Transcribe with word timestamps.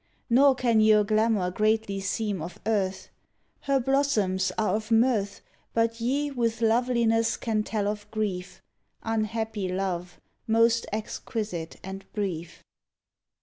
Nor 0.31 0.55
can 0.55 0.81
your 0.81 1.03
glamour 1.03 1.51
greatly 1.51 1.99
seem 1.99 2.41
of 2.41 2.59
earth: 2.65 3.11
Her 3.59 3.79
blossoms 3.79 4.51
are 4.57 4.75
of 4.75 4.89
mirth. 4.89 5.41
But 5.75 6.01
ye 6.01 6.31
with 6.31 6.59
loveliness 6.61 7.37
can 7.37 7.61
tell 7.61 7.87
of 7.87 8.09
grief— 8.09 8.63
Unhappy 9.03 9.67
love 9.71 10.19
most 10.47 10.87
exquisite 10.91 11.75
and 11.83 12.11
brief. 12.13 12.63